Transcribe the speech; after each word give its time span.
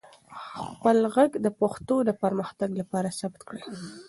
خپل 0.69 0.97
ږغ 1.13 1.17
د 1.45 1.47
پښتو 1.59 1.95
د 2.03 2.11
پرمختګ 2.23 2.69
لپاره 2.81 3.09
ثبت 3.19 3.41
کړئ. 3.49 3.63